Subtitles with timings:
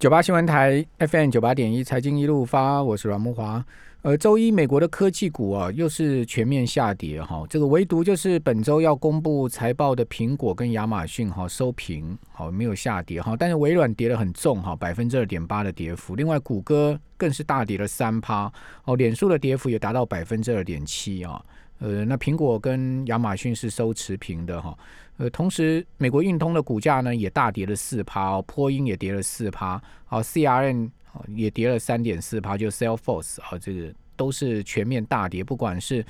[0.00, 3.62] 九八新闻台 FM 九八点一财经一路发，我是阮木华。
[4.00, 7.44] 呃，周一美国的科技股啊，又是全面下跌哈。
[7.50, 13.36] 这个唯独就是本周要公布财报的苹果跟亚马逊哈收平，好没有下跌哈。
[13.38, 16.16] 但是微软跌得很重哈，百分之二点八的跌幅。
[16.16, 18.50] 另外谷歌更是大跌了三趴
[18.86, 21.44] 哦，脸书的跌幅也达到百分之二点七啊。
[21.80, 24.78] 呃，那苹果跟亚马逊是收持平的哈。
[25.16, 30.90] 呃，同时美国运通的股价呢也大跌了四趴，波音也跌了四趴，好 CRN。
[31.34, 36.06] 也跌了三点四趴，就 Salesforce 啊，这个都是全面大跌，不管是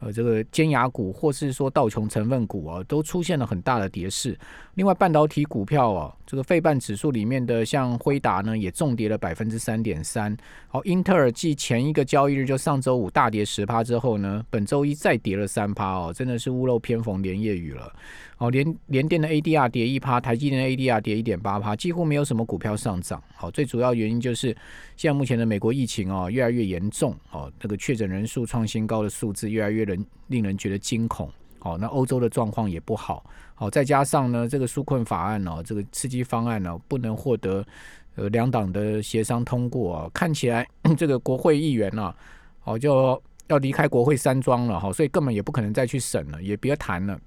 [0.00, 4.38] 呃这个尖牙股，或是说道琼成分股啊，都出现了很大的跌势。
[4.74, 10.36] 另外，半导体股票啊，这个费半指数里面的像辉达呢，也重跌了百分之三点三。
[10.68, 17.92] 好，英特尔继前一个交易日就上周五大跌十趴之后呢，本周一再跌了三趴哦，真的是屋漏偏逢连夜雨了。
[18.40, 23.20] 好，联联电的 ADR 跌一趴，台积电的 ADR 跌一点八趴，几乎没有什么股票上涨。
[23.34, 24.56] 好，最主要原因就是
[24.96, 31.28] 现在目前的美国疫情哦越来越严重，哦，这个确诊人数创新高的数字越来越人令人觉得惊恐。
[31.58, 33.28] 好，那欧洲的状况也不好。
[33.56, 37.66] 好，再加上呢，这个纾困法案哦，这个刺激方案呢，不能获得
[38.14, 40.64] 呃两党的协商通过，看起来
[40.96, 42.14] 这个国会议员呢，
[42.62, 47.18] 哦就要离开国会山庄了哈，所以根本也不可能再去审了，也别谈了。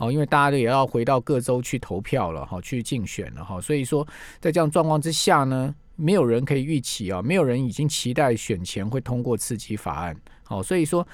[0.00, 4.06] 哦，因为大家也要回到各州去投票了哈，去竞选了哈，所以说
[4.40, 10.16] 在这样状况之下呢，没有人可以预期啊，没有人已经期待选前会通过刺激法案。
[10.42, 11.06] 好，所以说，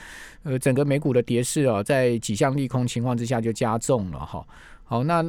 [0.45, 4.47] 呃，整个美股的跌势啊，在几项利空情况之下就加重了哈。
[4.85, 5.21] 好，那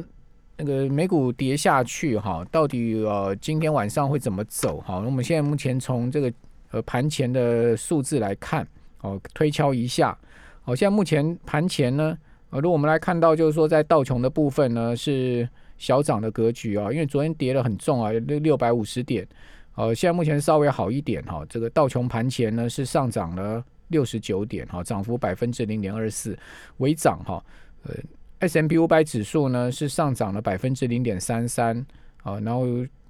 [0.56, 4.80] 那个美股跌下去哈，到底呃今天晚上会怎么走？
[4.86, 6.32] 好，我们现在目前从这个
[6.70, 8.64] 呃盘前的数字来看，
[9.00, 10.16] 哦，推敲一下，
[10.62, 12.16] 好，现在目前盘前呢。
[12.50, 19.26] 呃，如果我们来看到，就是说在道琼的部分呢是小涨的格局啊，因为昨天跌了很重啊，六六百五十点，
[19.74, 21.44] 呃，现在目前稍微好一点哈。
[21.48, 26.36] 这个道琼盘前呢是上涨了六十九点哈，涨幅百分之零点二四，
[26.78, 27.44] 微涨哈。
[27.82, 27.94] 呃
[28.38, 31.86] ，S M P 五百指数呢是上涨了百分之零点三三
[32.22, 32.66] 啊，然后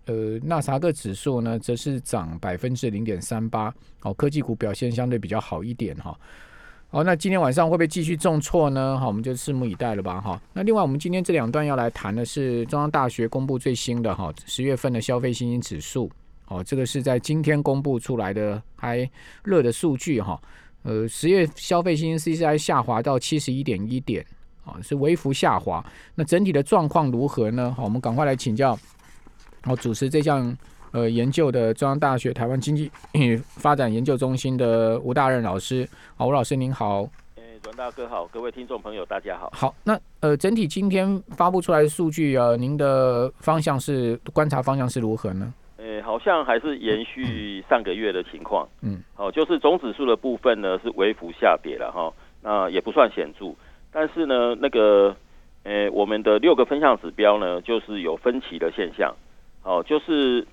[0.06, 3.72] 呃纳萨克指数呢则是涨百分之零点三八，
[4.02, 6.18] 哦，科技股表现相对比较好一点哈。
[6.90, 8.98] 好，那今天晚上会不会继续重挫呢？
[8.98, 10.18] 好，我们就拭目以待了吧。
[10.18, 16.10] 哈，那另外我们今天这两段要来谈的是中央大学公布最新的哈十月份的消费信心指数。
[16.46, 19.08] 哦，这个是在今天公布出来的还
[19.44, 20.40] 热的数据哈。
[20.82, 24.24] 呃，十月消费信心 CCI 下滑到七十一点一点，
[24.64, 25.84] 啊，是微幅下滑。
[26.14, 27.74] 那整体的状况如何呢？
[27.76, 28.74] 好，我们赶快来请教，
[29.62, 30.56] 好，主持这项。
[30.92, 32.90] 呃，研究的中央大学台湾经济
[33.44, 37.02] 发展研究中心的吴大任老师，好，吴老师您好。
[37.36, 39.50] 哎，阮大哥好，各位听众朋友大家好。
[39.52, 45.52] 好，那呃，整体今天发布出来的数据啊，您的方向是观察方向是如何呢？
[45.76, 48.66] 呃，好像还是延续 上个月的情况。
[48.80, 52.10] 嗯，好，就是总指数的部分呢是微幅下跌了哈，
[52.42, 53.54] 那也不算显著，
[53.92, 55.14] 但是呢，那个
[55.64, 59.14] 呃，我们的六个分项指标呢，就是有分歧的现象。
[59.60, 60.46] 好，就是。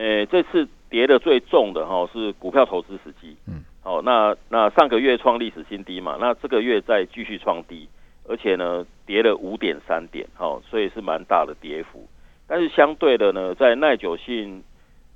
[0.00, 7.86] 诶，这次跌的最重的哈是股票投资时机，嗯，好，那那上个月创历史新低嘛，那这个月再继续创低，
[8.26, 12.08] 而且呢跌了五点三点，好，所以是蛮大的跌幅。
[12.46, 14.64] 但是相对的呢，在耐久性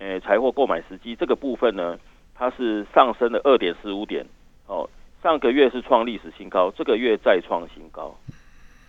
[0.01, 1.99] 诶财货购买时机这个部分呢，
[2.35, 4.27] 它是上升了二点四五点，
[4.67, 4.87] 哦，
[5.23, 8.15] 上个月是创历史新高，这个月再创新高，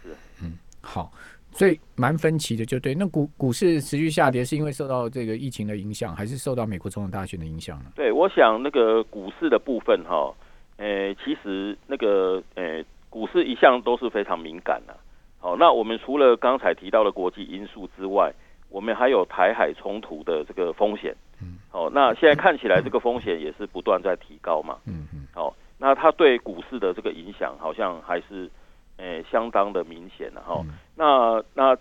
[0.04, 0.10] 是，
[0.44, 1.10] 嗯，好。
[1.56, 2.94] 所以蛮分歧的，就对。
[2.94, 7.86] 那股股市持续下跌，是因为受到这个疫情的影响，还是受到美国总统大选的影响呢？
[7.96, 10.34] 对，我想那个股市的部分哈，
[10.76, 14.94] 诶，其实那个诶，股市一向都是非常敏感的。
[15.40, 18.34] 好，那我们除了刚才提到的国际因素之外，
[18.70, 21.16] 我们还有台海冲突的这个风险。
[21.42, 21.56] 嗯。
[21.70, 24.78] 好，那现在看起来这个风险也是不断在提高嘛。
[24.86, 25.26] 嗯嗯。
[25.34, 28.52] 好，那它对股市的这个影响好像还是。
[28.98, 30.64] 诶，相当的明显了哈。
[30.96, 31.78] 那那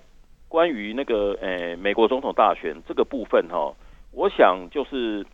[0.49, 3.73] 关于那个诶美国总统大选这个部分哈，
[4.13, 5.25] 我想就是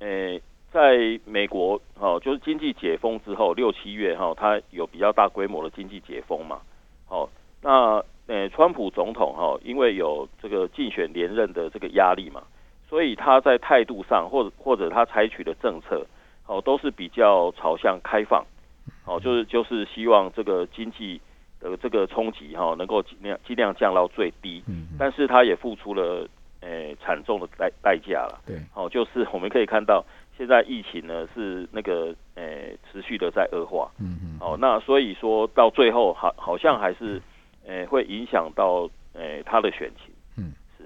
[0.00, 0.40] 诶
[0.72, 6.60] 在美国哈，就是经济解封之后六七月哈，它有比较大规模的经济解封嘛。
[7.06, 7.28] 好，
[7.62, 12.42] 那诶川普总统哈，因为有这个竞选连任的这个压力嘛，
[12.88, 16.06] 所以他在态度上或者或者他采取的政策，
[16.46, 18.44] 哦都是比较朝向开放，
[19.06, 21.20] 哦就是就是希望这个经济。
[21.60, 26.28] 的这个冲击哈，能够尽量尽量降到最低，嗯，但是它也付出了
[26.60, 30.04] 诶惨重的代代价了，对，哦，就是我们可以看到
[30.36, 37.20] 现在疫情呢是那个呃持续的在恶化，嗯嗯，哦，那所以说到最后好好像还是
[37.66, 40.84] 呃会影响到呃他的选情，嗯，是。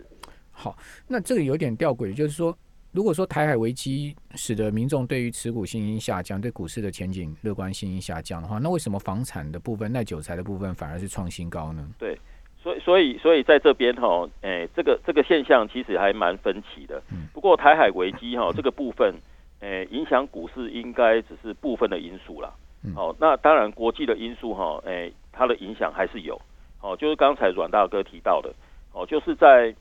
[0.50, 0.76] 好，
[1.08, 2.56] 那这个有点吊诡，就是说，
[2.92, 11.88] 如果说台海危机使得民众对于持股信心下降，对股市的前景乐观信心下降的话，那为什么房产的部分、耐久材的部分反而是创新高呢？
[11.98, 12.18] 对，
[12.62, 17.02] 所以所以所以在这边哈，诶，这个这个现象其实还蛮分歧的。
[17.32, 19.14] 不过台海危机哈这个部分，
[19.60, 22.52] 诶，影响股市应该只是部分的因素啦。
[22.94, 26.38] 好，那当然国际的因素哈，诶，它的影响还是有。
[26.82, 28.52] 哦，就是刚才阮大哥提到的，
[28.92, 29.72] 哦，就是在，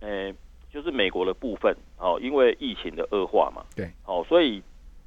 [0.00, 0.32] 呃，
[0.76, 4.62] 就是美国的部分，哦，因为疫情的恶化嘛，对，哦，所以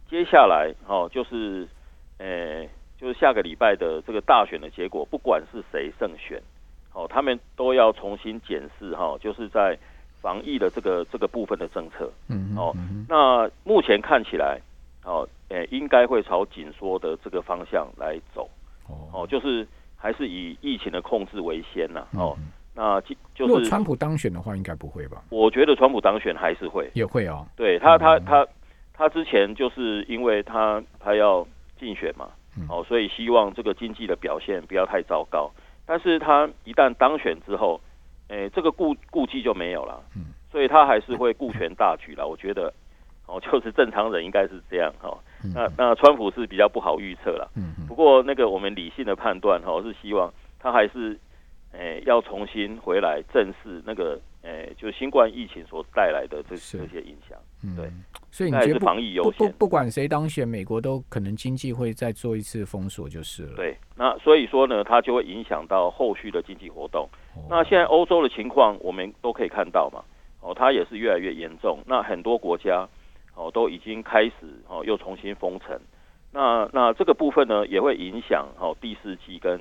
[0.09, 1.67] 接下来，哦，就是，
[2.17, 2.65] 呃，
[2.97, 6.41] 就是下个礼拜的这个大选的结果，不管是谁胜选，
[6.91, 9.77] 哦，他们都要重新检视，哈，就是在
[10.19, 12.73] 防疫的这个这个部分的政策，嗯，哦，
[13.07, 14.59] 那目前看起来，
[15.05, 18.49] 哦，呃，应该会朝紧缩的这个方向来走，
[19.13, 19.67] 哦，就是。
[20.01, 22.33] 还是以疫情的控制为先呐，哦，
[22.79, 25.21] 那就就是如果川普当选的话，应该不会吧？
[25.29, 27.45] 我觉得川普当选还是会，也会哦。
[27.57, 28.47] 对他，他他
[28.93, 31.45] 他之前就是因为他他要
[31.77, 32.29] 竞选嘛，
[32.69, 35.51] 哦，所以希望这个经济的表现不要太糟糕。
[35.85, 37.81] 但是他一旦当选之后，
[38.29, 42.25] 诶，这个顾顾忌就没有了，嗯，所以他还是会顾全大局了。
[42.25, 42.71] 我觉得，
[43.25, 45.17] 哦，就是正常人应该是这样哈。
[45.53, 51.19] 那那川普是比较不好预测了，嗯，不过那个我们理性的判断哈，是希望他还是
[51.71, 57.37] 诶要重新回来正视那个诶就新冠疫情所带来的这这些影响，
[57.75, 57.91] 对，
[58.31, 67.07] 所以你觉得防疫优先，不不管谁当选，美国都可能经济会再做一次封锁就是了，对，那所以说呢，它就会影响到后续的经济活动。
[67.49, 70.03] 那现在欧洲的情况我们都可以看到嘛，
[70.41, 72.87] 哦，它也是越来越严重，那很多国家。
[73.35, 74.33] 哦，都已经开始
[74.67, 75.79] 哦，又重新封城。
[76.33, 79.57] 那那这个部分呢，也会影响哦第四季跟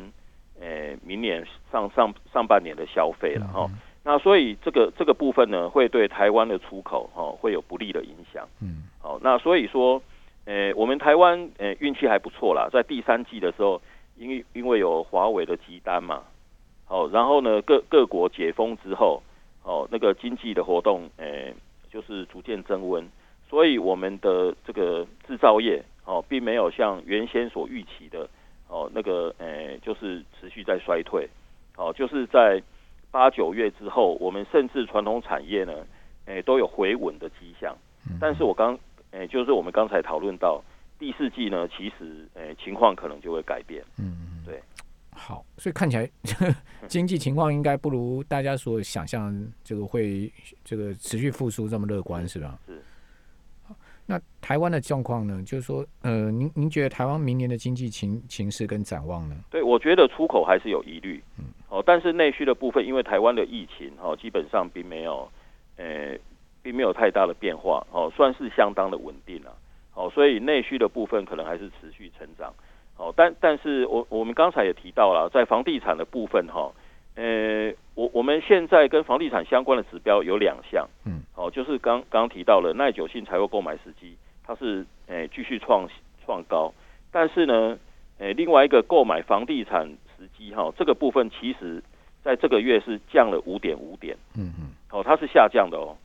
[0.60, 3.68] 诶明年上上上半年的消费了哈。
[4.04, 8.48] 那所以这个这个部分呢，会对台湾的出口哦会有不利的影响。
[8.62, 10.02] 嗯，好，那所以说，
[10.46, 13.82] 诶我们台湾诶运气还不错啦，在第三季的时候，
[14.16, 16.22] 因为因为有华为的集单嘛，
[16.86, 19.22] 好，然后呢各各国解封之后，
[19.62, 21.54] 哦那个经济的活动诶
[21.92, 23.06] 就是逐渐增温。
[23.50, 28.28] 所以我们的这个制造业哦，并没有像原先所预期的
[28.68, 31.28] 哦，那个诶，就是持续在衰退。
[31.76, 32.62] 哦，就是在
[33.10, 35.72] 八九月之后，我们甚至传统产业呢，
[36.26, 37.76] 诶，都有回稳的迹象。
[38.20, 38.78] 但是我刚
[39.12, 40.62] 诶，就是我们刚才讨论到
[40.98, 43.82] 第四季呢，其实诶，情况可能就会改变。
[43.98, 44.60] 嗯，对。
[45.10, 46.08] 好，所以看起来
[46.86, 50.32] 经济情况应该不如大家所想象，这个会
[50.64, 52.58] 这个持续复苏这么乐观，是吧？
[52.66, 52.80] 是。
[54.10, 55.42] 那台湾的状况呢？
[55.44, 59.36] 就是说，呃，您您觉得台湾明年的经济情情势跟展望呢？
[59.50, 65.30] 对，我觉得出口还是有疑虑，嗯，哦，但是内需的部分，因为台湾的疫情，哦，基本上并没有，
[65.76, 66.16] 呃，
[66.62, 69.54] 并没有太大的变化，哦，算是相当的稳定了，
[69.92, 72.50] 哦，所以内需的部分可能还是持续成长，
[72.96, 76.72] 哦，但但是我我们刚才也提到了，在房地产的部分，哈。
[77.18, 84.16] 呃，我我们现在跟房地产相关的指标有两项，嗯，哦，就是刚刚提到了耐久性财务购买时机，
[84.46, 85.88] 它是诶继续创
[86.24, 86.72] 创高，
[87.10, 87.76] 但是呢，
[88.18, 91.82] 诶另外一个购买房地产时机哈，这个部分其实
[92.22, 95.96] 在这个月是降了五点五点，嗯嗯，哦，它是下降的哦，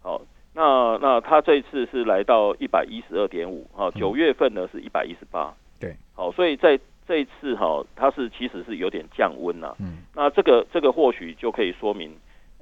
[0.00, 0.22] 好，
[0.54, 6.78] 那那它这一次是来到一百一十二点五，哈，九月份呢是一百一十八，对，好，所以在
[7.08, 9.74] 这一次哈，它是其实是有点降温呐。
[9.78, 12.10] 嗯，那这个这个或许就可以说明，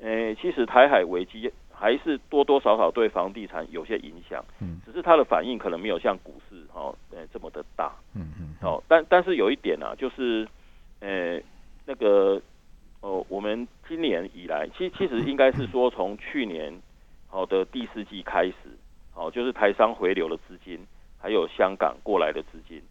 [0.02, 4.44] 诶，其实台海危机还是多多少少对房地产有些影响。
[4.61, 7.92] 嗯，只是它的反应可能没有像股市哈，诶这么的大。
[8.16, 8.54] 嗯嗯。
[8.61, 10.49] 好，但但是有一点啊，就是，
[10.99, 11.40] 诶，
[11.87, 12.42] 那个，
[13.00, 16.82] 哦，我们今年以来，其其实应该是说从去年
[17.28, 18.54] 好的第四季开始，
[19.12, 20.84] 好，就是台商回流的资金，
[21.20, 22.82] 还有香港过来的资金。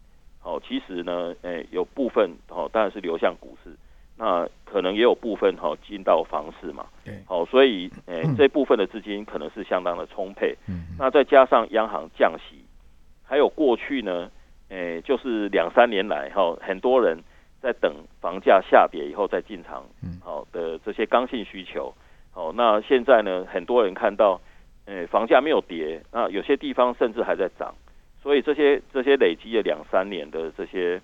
[0.42, 3.70] 哦，其实呢，诶，有部分哦，当然是流向股市，
[4.16, 6.86] 那可能也有部分哈进到房市嘛。
[7.04, 10.56] 对，好，所以诶，这部分的资金可能是相当的充沛。
[10.68, 12.64] 嗯，那再加上央行降息，
[13.24, 14.30] 还有过去呢，
[14.68, 17.18] 诶，就是两三年来哈，很多人
[17.60, 21.92] 在等房价下跌以后再进场，嗯，好的这些刚性需求。
[22.32, 24.40] 好，那现在呢，很多人看到，
[24.86, 27.74] 诶，房价没有跌，那有些地方甚至还在涨。
[28.22, 31.00] 所以这些这些累积了两三年的这些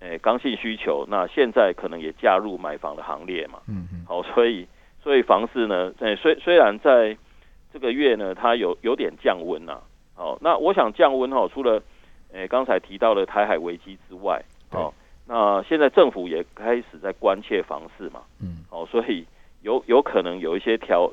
[0.00, 3.60] 诶刚性需求，那现在可能也加入买房的行列嘛。
[3.68, 4.04] 嗯嗯。
[4.06, 4.66] 好，所以
[5.02, 7.16] 所以房市呢，诶虽虽然在
[7.72, 9.78] 这个月呢，它有有点降温呐。
[10.14, 11.82] 好，那我想降温哈，除了
[12.32, 14.92] 诶刚才提到的台海危机之外，哦，
[15.26, 18.22] 那现在政府也开始在关切房市嘛。
[18.40, 18.64] 嗯。
[18.70, 19.26] 哦，所以
[19.62, 21.10] 有有可能有一些调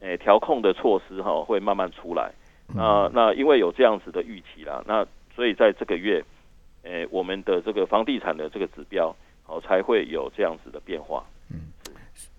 [0.00, 2.32] 诶调控的措施哈会慢慢出来。
[2.74, 6.24] 那那因为有这样子的预期啦，那所以在这个月，
[6.82, 11.24] 诶我们的这个房地产的这个指标，好才会有这样子的变化。
[11.50, 11.72] 嗯，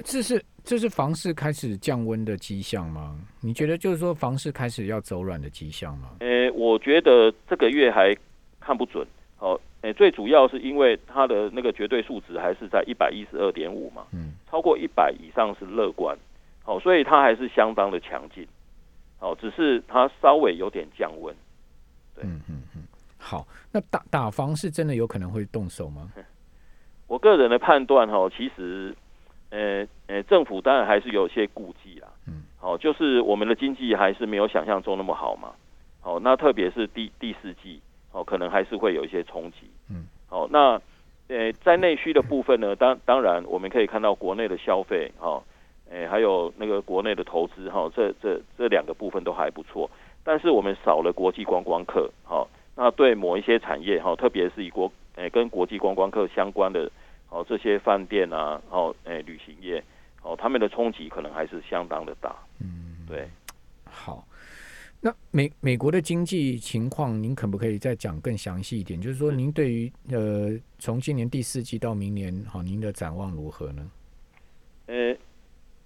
[0.03, 3.19] 这是这是房市开始降温的迹象吗？
[3.41, 6.09] 你觉得就是说房市开始要走软的迹象吗？
[6.19, 8.15] 诶，我觉得这个月还
[8.59, 9.05] 看不准。
[9.35, 16.17] 好，诶，最主要是因为它的那个绝对数值还是在一百一十二点五嘛，嗯，超过一百以上是乐观。
[16.63, 18.47] 好，所以它还是相当的强劲。
[19.19, 21.35] 好，只是它稍微有点降温。
[22.15, 22.72] 对，嗯嗯嗯。
[23.23, 26.11] 好，那打打房是真的有可能会动手吗？
[27.07, 28.93] 我个人的判断哈，其实，
[29.49, 32.07] 呃呃，政府当然还是有些顾忌啦。
[32.27, 32.43] 嗯。
[32.57, 35.53] 好，就是我们的经济还是没有想象中那么好嘛。
[36.01, 39.69] 好，那特别是第第四季，哦，可能还是会有一些冲击。
[39.89, 40.05] 嗯。
[40.27, 40.81] 好，那
[41.29, 45.41] 呃，在内需的部分呢，当当然我们可以看到国内的消费，哈。
[45.91, 49.87] 诶，还有那个国内的投资哈，这这这两个部分都还不错，
[50.23, 56.89] 但是我们少了国际观光客，哈，那对某一些产业哈，特别是以国诶跟国际观光客相关的，
[57.29, 59.83] 哦这些饭店啊，哦诶旅行业，
[60.21, 63.29] 哦他们的冲击可能还是相当的大，嗯，对，
[63.85, 64.27] 好，
[64.99, 68.99] 那美美国的经济情况，您可不可以再讲更详细一点？
[68.99, 73.91] 就是说，您对于呃从今年第四季到明年，好，您的展望如何呢？
[74.87, 75.15] 呃。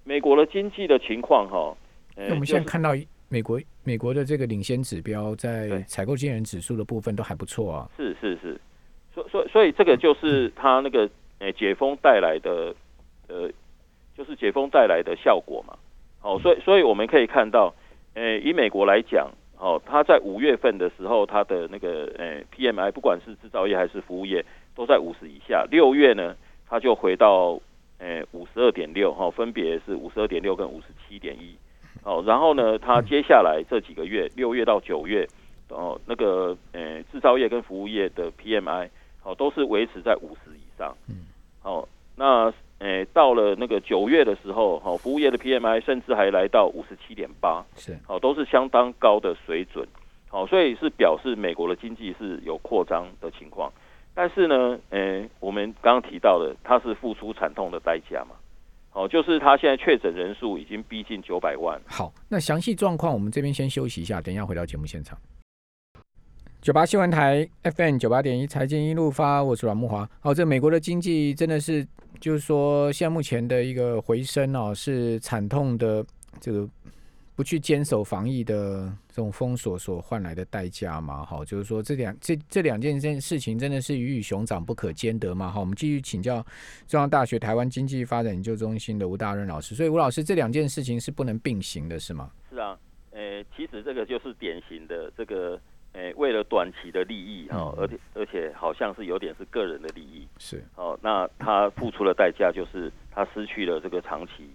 [0.04, 1.76] 美国的经济的情况哈，
[2.16, 2.96] 那我们现在看到
[3.30, 7.90] 美国美国的这个领先指标，在采购经理人指数的部分都还不错啊。
[7.98, 8.60] 是是是，
[9.14, 12.74] 所所所以这个就是它那个诶解封带来的
[13.28, 13.50] 呃，
[14.16, 15.78] 就是解封带来的效果嘛。
[16.22, 17.74] 哦，所以所以我们可以看到，
[18.14, 24.44] 诶以美国来讲，哦，它在五月份的时候，它的那个诶 PMI 不管是制造业还是服务业
[24.76, 25.66] 都在五十以下。
[25.70, 26.36] 六月呢，
[26.68, 27.60] 它就回到。
[28.00, 31.58] 诶，五十二点六哈，分别是五十二点六跟五十七点一，
[32.08, 35.28] 哦，然后呢，它接下来这几个月，六月到九月，
[35.68, 38.88] 哦，那个诶，制造业跟服务业的 PMI，
[39.24, 41.28] 哦，都是维持在五十以上，嗯，
[41.64, 41.86] 哦，
[42.16, 42.50] 那
[42.80, 49.86] 诶，到了那个九月的时候，哦，服务业的 PMI 甚至还来到五十七点八，是，哦，都是相当高的水准，
[50.30, 53.70] 好，所以是表示美国的经济是有扩张的情况。
[54.16, 58.38] 但是呢，诶，我们刚刚提到的，它是付出惨痛的代价嘛？
[58.98, 61.80] 哦，就是他现在确诊人数已经逼近九百万。
[61.86, 65.16] 好，那详细状况我们这边先休息一下，等一下回到节目现场。
[66.62, 70.10] 九八新闻台 FM 九八点一财经一路发，我是阮木华。
[70.20, 71.88] 好，这美国的经济真的是，
[72.20, 76.04] 就是说，现在目前的一个回升哦，是惨痛的
[76.40, 76.68] 这个。
[77.38, 81.24] 不去坚守防疫的这种封锁所换来的代价嘛？
[81.24, 85.52] 好，就是说这两这这两件件事情真的是鱼与熊掌不可兼得嘛？
[85.52, 86.44] 好，我们继续请教
[86.88, 89.76] 中央大学台湾经济发展研究中心的吴大任老师。
[89.76, 92.32] 所以吴老师，这两件事情是不能并行的，是吗？
[92.50, 92.76] 是啊，
[93.12, 95.62] 诶，其实这个就是典型的这个
[95.94, 104.50] 诶，为了短期的利益哈，而且而且好像是有点是个人的利益，是哦，那他付出的代价就是他失去了这个长期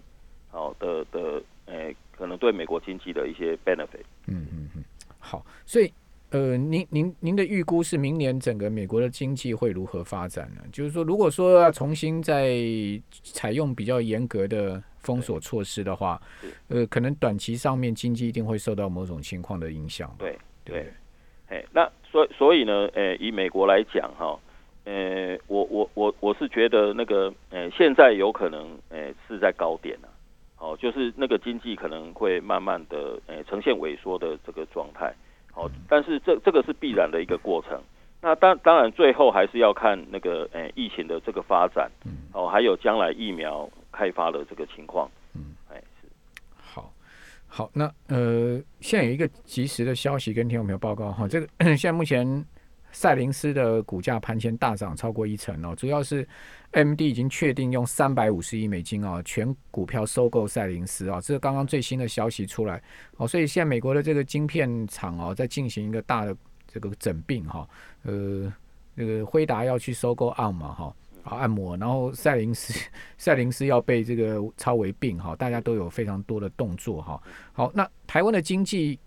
[0.51, 1.95] 好的的诶。
[2.15, 4.05] 可能对美国经济的一些 benefit。
[4.29, 4.85] 嗯嗯嗯，
[5.19, 5.93] 好，所以
[6.31, 10.63] 呃，您您您的预估是明年整个美国的经济会如何发展呢？
[10.71, 12.55] 就是说，如果说要重新再
[13.25, 16.21] 采用比较严格的封锁措施的话，
[16.69, 20.15] 呃，可能短期上面经济一定会受到某种情况的影响。
[20.17, 20.93] 对对，
[21.49, 24.39] 哎，那所所以呢，呃，以美国来讲哈，
[24.85, 30.09] 呃，我我我我是觉得那个呃，现在有可能呃是在高点呢。
[30.63, 35.13] 哦，就是那个经济可能会慢慢的诶呈现萎缩的这个状态，
[35.51, 37.83] 好，但是这这个是必然的一个过程。
[38.21, 41.91] 那当当然最后还是要看那个诶疫情的这个发展，
[42.33, 45.11] 哦，还有将来疫苗开发的这个情况。
[45.35, 46.07] 嗯，哎是。
[46.55, 46.93] 好，
[47.49, 52.45] 好，那呃，现在有一个及时的消息跟听众朋友报告哈，这个 现在目前。
[52.93, 56.27] 赛灵思的股价盘前大涨超过一成哦，主要是
[56.73, 62.81] M D 已经确定用三百五十亿美金哦全股票收购赛灵思啊，这是刚刚最新的消息出来
[63.17, 66.37] 哦，所以现在美国的这个晶片厂哦在进行一个大的
[66.69, 67.69] 这个整并哈，
[68.05, 68.53] 呃，
[68.95, 72.79] 那个辉达要去收购 ARM 嘛哈，好按摩，然后赛灵思
[73.17, 77.23] 赛灵思要被这个超为并哈，大家都有非常多的动作哈，
[77.53, 78.99] 好，那台湾的经济。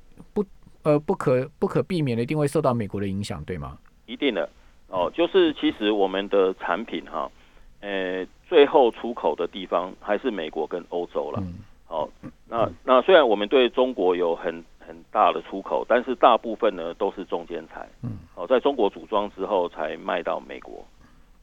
[0.86, 3.78] 呃，不可不可避免的，一定会受到美国的影响，对吗？
[4.06, 4.48] 一定的
[4.88, 7.30] 哦，就是其实我们的产品哈，
[7.82, 11.40] 呃，最后出口的地方还是美国跟欧洲了。
[11.42, 11.56] 嗯
[11.88, 12.10] 好，
[12.48, 17.88] 那那虽然我们对中国有很很大的出口，但是大部分呢都是中间材。
[18.02, 20.84] 嗯，哦，在中国组装之后才卖到美国。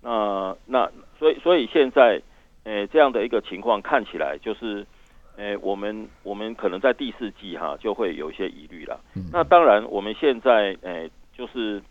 [0.00, 2.20] 那那所以所以现在，
[2.64, 4.84] 呃，这样的一个情况看起来就是，
[5.36, 9.00] 诶，我们我们可能在第四季哈就会有一些疑虑了。
[9.16, 11.82] 嗯那当然，我们现在诶就是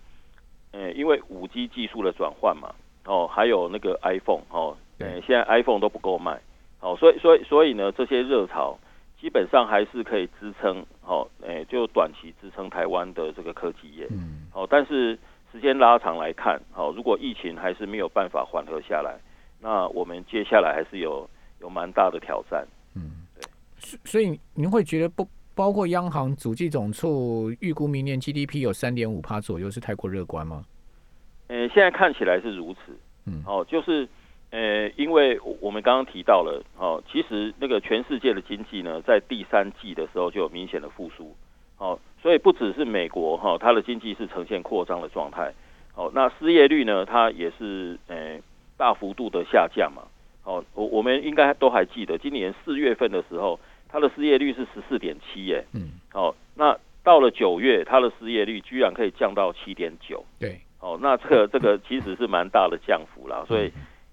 [0.71, 2.73] 诶，因为五 G 技术的转换嘛，
[3.05, 6.39] 哦，还有那个 iPhone 哦，对诶，现在 iPhone 都不够卖，
[6.79, 8.77] 哦，所以所以所以呢，这些热潮
[9.19, 15.17] 基本上还是可以支撑，哦，诶，就短期支撑台湾的这个科技业，嗯哦，但是
[15.51, 19.19] 时间拉长来看，哦，如果疫情还是没有办法缓和下来，
[19.59, 21.27] 那我们接下来还是有
[21.59, 22.65] 有蛮大的挑战。
[23.81, 30.63] 所所以您会觉得不包括央行主计总处预估明年 GDP 有三点五帕左右是太过乐观吗？
[31.47, 32.79] 呃，现在看起来是如此，
[33.25, 33.43] 嗯。
[33.45, 34.07] 哦，就是
[34.51, 41.35] 呃，因为我我们刚刚提到了，哦，其实那个全世界的经济呢，在第三季的时候就有明显的复苏，
[41.77, 45.53] 哦，所以不只是美国哈、它的经济是呈现扩张的状态，
[45.95, 48.39] 哦，那失业率呢，它也是呃
[48.77, 50.03] 大幅度的下降嘛，
[50.45, 53.59] 哦，我我们应该都还记得，今年四月份的时候，
[53.91, 60.23] 它的失业率是十四点七，耶，嗯，哦，那到了九月，它的失业率居然可以降到七点九。
[60.39, 63.71] 对，哦，那这个这个其实是蛮大的降幅啦，所以，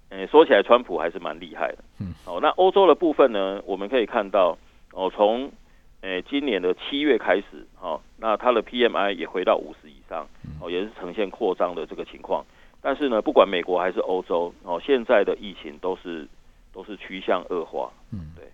[0.09, 1.79] 呃，说起来川普还是蛮厉害的。
[2.01, 4.57] 嗯，哦，那欧洲的部分呢，我们可以看到，
[4.93, 5.53] 哦，从
[6.01, 10.27] 呃今年的七月开始，哦，那它的 PMI 也回到五十以上，
[10.61, 12.45] 哦，也是呈现扩张的这个情况。
[12.81, 16.27] 但是呢，不管美国还是欧洲，哦，现在的疫情都是
[16.73, 17.93] 都是趋向恶化。
[18.13, 18.45] 嗯，对。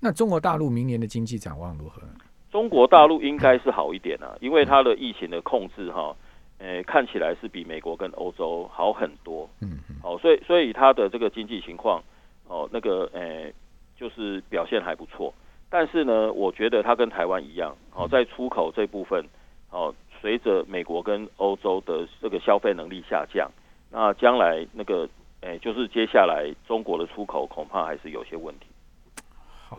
[0.00, 2.02] 那中国大陆明年的经济展望如何？
[2.50, 6.16] 中国大陆应该是好一点啊，因为它的疫情的控制哈，
[6.58, 9.48] 呃，看起来是比美国跟欧洲好很多。
[9.60, 12.02] 嗯嗯哦，所以所以它的这个经济情况，
[12.46, 13.52] 哦，那个呃，
[13.98, 15.34] 就是表现还不错。
[15.68, 19.22] 但是呢，我觉得它跟台湾一样，哦，在出口这部分，
[19.70, 23.50] 哦，随着美国跟欧洲的这个消费能力下降，
[23.90, 25.06] 那将来那个，
[25.42, 28.66] 诶、就是接下来中国的出口恐怕还是有些问题。
[29.68, 29.78] 好。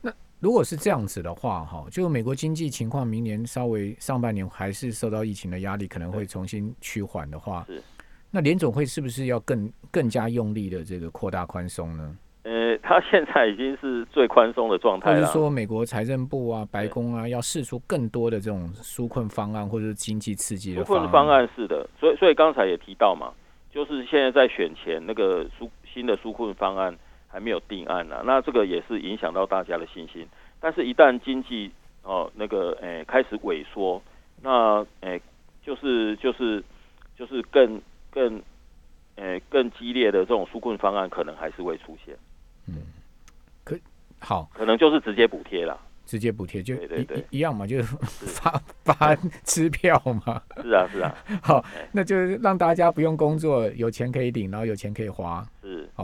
[0.00, 7.82] 那如果是这样子的话，哈，就美国经济情况明年稍微上半年还是受到疫情的压力，可能会重新趋缓的话是，
[8.30, 12.16] 那联总会是不是要更更加用力的这个扩大宽松呢？
[12.42, 15.32] 呃，他现在已经是最宽松的状或者是。
[15.32, 21.40] 说美国财政部啊、白宫啊，要试出更多的这种纾困方案，或者是经济刺激的纾困方案？
[21.40, 23.32] 案是的，所以所以刚才也提到嘛，
[23.72, 26.94] 就是现在在选前那个纾新的纾困方案
[27.34, 30.24] 还没有定案呢、那这个也是影响到大家的信心。
[30.60, 31.68] 但是，一旦经济
[32.04, 34.00] 哦那个诶、开始萎缩，
[34.40, 35.20] 那诶、
[35.66, 36.62] 就是就是
[37.18, 38.40] 就是更更
[39.16, 42.16] 诶、更激烈的这种纾困方案可能还是会出现，
[42.68, 42.76] 嗯，
[43.64, 43.76] 可
[44.20, 45.76] 好，可能就是直接补贴了。
[46.06, 50.40] 直接补贴就一对对对一一样嘛，就是发发支票嘛。
[50.62, 55.44] 是啊是啊好哎，那就是让大家不用工作，有钱可以领，然后有钱可以花。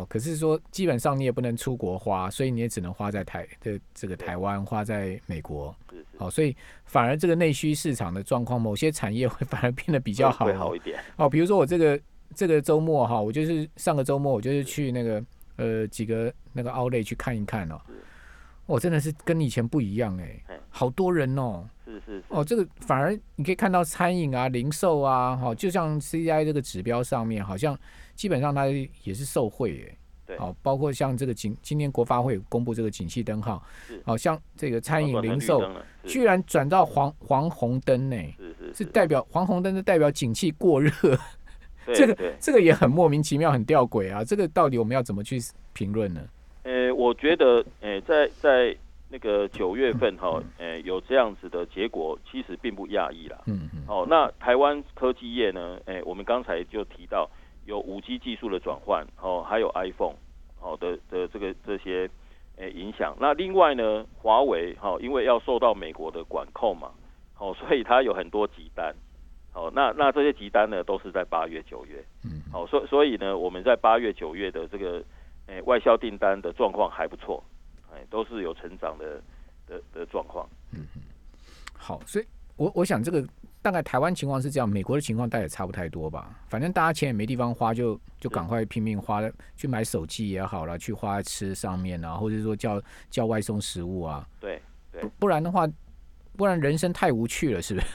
[0.08, 5.74] 可是说基本上你也不能出国花，所以你也只能花在台的这个台湾，花在美国。
[6.16, 11.00] 好，所以反而这个内需市场的状况，某些产业会 反而变得比较好好一点。
[11.16, 12.00] 哦，比如说我这个
[12.34, 15.24] 这个周末哈，我就是上个周末我就是去那个
[15.56, 17.94] 呃几个那个 outlet 去看一看哦是，
[18.66, 21.68] 我、真的是跟以前不一样哎、哎好多人哦。
[21.84, 27.76] 是是是哦，这个反而你可以看到餐饮啊、零售啊，哈、就像 CI 这个指标上面，好像
[28.20, 29.96] 基本上它也是受惠耶。
[30.26, 35.66] 对好、包括像这个景，今天国发会公布这个景气灯号是，好、像这个餐饮、零售
[36.04, 40.90] 居然转到黄黄红灯呢，是是是代表黄红灯是代表景气过热，
[41.86, 44.22] 对这个对这个也很莫名其妙，很吊诡啊。
[44.22, 45.40] 这个到底我们要怎么去
[45.72, 46.20] 评论呢？
[46.64, 48.76] 呃，我觉得，呃，在在
[49.08, 53.36] 那个九月份哈，呃，有这样子的结果，其实并不讶异啦。
[53.46, 55.80] 嗯嗯哦，那台湾科技业呢？
[55.86, 57.28] 呃，我们刚才就提到
[57.70, 60.16] 有五 G 技术的转换，哦，还有 iPhone
[60.60, 62.10] 哦的的这个这些
[62.56, 63.16] 呃影响。
[63.20, 66.90] 那另外呢，华为哈、因为要受到美国的管控嘛，
[67.38, 68.92] 哦， 所以它有很多急单。
[69.54, 72.04] 哦，那那这些急单呢，都是在八月、九月。
[72.24, 75.02] 嗯，好，所所以呢，我们在八月、九月的这个
[75.46, 77.42] 诶、外销订单的状况还不错，
[77.92, 79.22] 哎，都是有成长的
[79.66, 80.48] 的的状况。
[80.72, 80.86] 嗯
[81.76, 83.24] 好，所以我我想这个
[83.62, 86.34] 大概台湾情况是这样，美国的情况大概也差不太多吧。
[86.48, 89.20] 反正大家钱也没地方花，就就赶快拼命花
[89.56, 95.68] 去买手机也好了，去花在吃上面啊，或者说叫叫外送食物啊，对对不不然的话，
[96.36, 97.86] 不然人生太无趣了，是不是？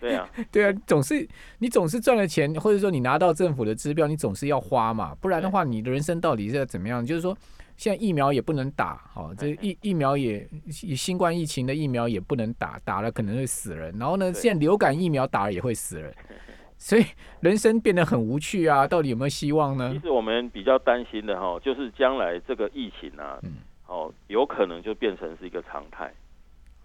[0.00, 7.04] 对啊， 对啊，总是你总是赚了钱，或者说你拿到政府的支票，你总是要花嘛，不然的话，你的人生到底是要怎么样？
[7.04, 7.36] 就是说，
[7.80, 13.90] 现在疫苗也不能打，好、这疫疫苗也新冠疫情的疫苗也不能打，打了可能会死人。
[13.98, 16.14] 然后呢，对现在流感疫苗打了也会死人，
[16.76, 17.06] 所以
[17.40, 18.86] 人生变得很无趣啊！
[18.86, 20.00] 到底有没有希望呢其？
[20.00, 26.12] 实我们比较担心的哈，就是将来这个疫情啊嗯，哦，有可能就变成是一个常态。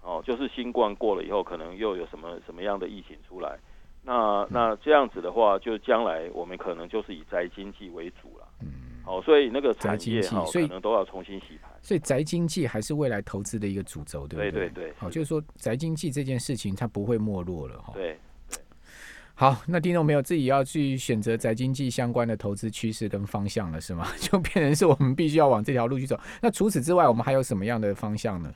[0.01, 3.59] 哦，就是新冠过了以后，可能又有什么什么样的疫情出来？
[4.01, 8.47] 那那这样子的话，就将来我们可能就是以宅经济为主了。
[8.61, 8.94] 嗯。
[9.05, 11.69] 哦，所以那个产业哈，可能都要重新洗牌。
[11.81, 14.51] 所以宅经济还是未来投资的一个主轴，对不对？
[14.51, 14.93] 对对对。
[14.97, 17.93] 好，就是说宅经济这件事情它不会没落了哈。
[17.93, 18.17] 对
[18.49, 18.59] 对。
[19.35, 24.07] 好，那听众朋友自己要去选择宅经济相关的投资趋势跟方向了，是吗？
[24.19, 26.19] 就变成是我们必须要往这条路去走。
[26.41, 28.53] 那除此之外，我们还有什么样的方向呢？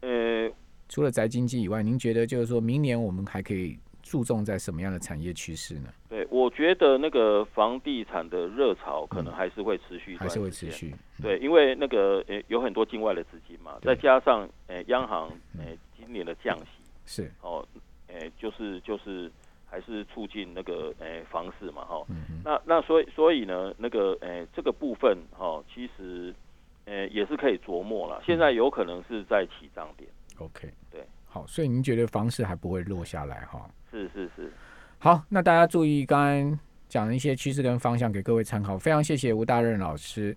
[0.00, 0.50] 呃，
[0.88, 3.78] 除了宅经济以外，您觉得就是说明年我们还可以？
[4.08, 5.92] 注重在什么样的产业趋势呢？
[6.08, 10.94] 对，我觉得那个房地产的热潮可能还是会持续，还是会持续。
[11.22, 16.66] 对，因为那个诶有很多境外的资金嘛，再加上诶央行诶今年的降息
[17.04, 17.66] 是哦，
[18.06, 19.30] 诶就是就是
[19.66, 22.02] 还是促进那个诶房市嘛哈。
[22.42, 26.34] 那那所以所以呢，那个诶这个部分哈，其实
[26.86, 28.22] 诶也是可以琢磨了。
[28.24, 30.08] 现在有可能是在起涨点。
[30.38, 33.68] OK，对，好，所以您觉得房市还不会落下来哈？
[33.98, 34.52] 是是是，
[34.98, 38.78] 好，那大家注意刚刚讲的一些趋势跟方向，给各位参考。
[38.78, 40.36] 非常谢谢吴大任老师。